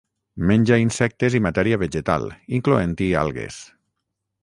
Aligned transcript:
Menja 0.51 0.77
insectes 0.83 1.37
i 1.39 1.43
matèria 1.49 1.79
vegetal, 1.83 2.27
incloent-hi 2.61 3.15
algues. 3.25 3.65